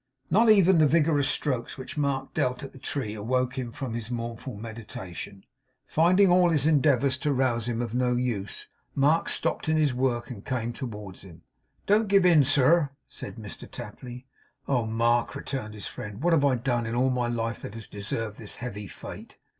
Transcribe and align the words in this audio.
Not 0.31 0.49
even 0.49 0.79
the 0.79 0.87
vigorous 0.87 1.27
strokes 1.29 1.77
which 1.77 1.95
Mark 1.95 2.33
dealt 2.33 2.63
at 2.63 2.73
the 2.73 2.79
tree 2.79 3.13
awoke 3.13 3.55
him 3.55 3.71
from 3.71 3.93
his 3.93 4.09
mournful 4.09 4.55
meditation. 4.55 5.45
Finding 5.85 6.31
all 6.31 6.49
his 6.49 6.65
endeavours 6.65 7.19
to 7.19 7.31
rouse 7.31 7.69
him 7.69 7.83
of 7.83 7.93
no 7.93 8.15
use, 8.15 8.65
Mark 8.95 9.29
stopped 9.29 9.69
in 9.69 9.77
his 9.77 9.93
work 9.93 10.31
and 10.31 10.43
came 10.43 10.73
towards 10.73 11.21
him. 11.21 11.43
'Don't 11.85 12.07
give 12.07 12.25
in, 12.25 12.43
sir,' 12.43 12.89
said 13.05 13.35
Mr 13.35 13.69
Tapley. 13.69 14.25
'Oh, 14.67 14.87
Mark,' 14.87 15.35
returned 15.35 15.75
his 15.75 15.85
friend, 15.85 16.23
'what 16.23 16.33
have 16.33 16.45
I 16.45 16.55
done 16.55 16.87
in 16.87 16.95
all 16.95 17.11
my 17.11 17.27
life 17.27 17.61
that 17.61 17.75
has 17.75 17.87
deserved 17.87 18.39
this 18.39 18.55
heavy 18.55 18.87
fate? 18.87 19.37